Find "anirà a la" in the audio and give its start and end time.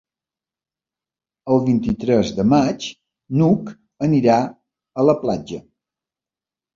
4.07-5.15